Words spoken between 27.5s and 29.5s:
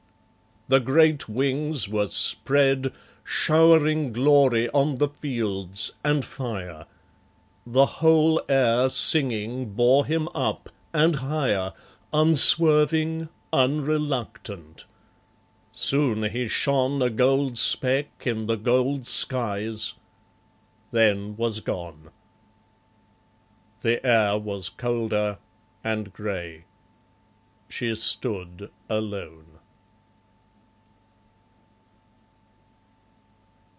She stood alone.